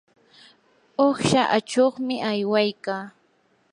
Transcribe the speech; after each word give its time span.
uqsha 1.07 1.43
achuqmi 1.57 2.15
aywaykaa. 2.31 3.05